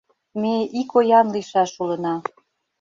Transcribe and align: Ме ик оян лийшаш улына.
Ме 0.41 0.53
ик 0.79 0.91
оян 0.97 1.27
лийшаш 1.33 1.71
улына. 1.81 2.15